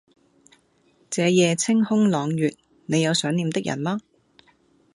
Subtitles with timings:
[1.11, 2.55] 這夜清空朗月，
[2.87, 3.99] 你有想念的人嗎